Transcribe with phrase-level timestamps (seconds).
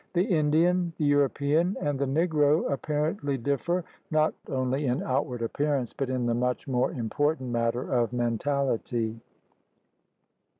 [0.13, 6.09] The Indian, the European, and the Negro apparently differ not only in outward appearance but
[6.09, 9.19] in the much more important matter of mentality.